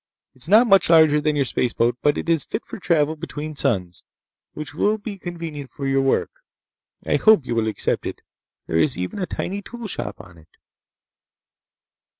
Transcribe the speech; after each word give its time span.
It 0.33 0.41
is 0.41 0.49
not 0.49 0.65
much 0.65 0.89
larger 0.89 1.21
than 1.21 1.35
your 1.35 1.45
spaceboat, 1.45 1.95
but 2.01 2.17
it 2.17 2.27
is 2.27 2.43
fit 2.43 2.65
for 2.65 2.79
travel 2.79 3.15
between 3.15 3.55
suns, 3.55 4.03
which 4.55 4.73
will 4.73 4.97
be 4.97 5.15
convenient 5.19 5.69
for 5.69 5.85
your 5.85 6.01
work. 6.01 6.31
I 7.05 7.17
hope 7.17 7.45
you 7.45 7.53
will 7.53 7.67
accept 7.67 8.07
it. 8.07 8.23
There 8.65 8.77
is 8.77 8.97
even 8.97 9.19
a 9.19 9.27
tiny 9.27 9.61
tool 9.61 9.85
shop 9.85 10.19
on 10.19 10.39
it!" 10.39 10.49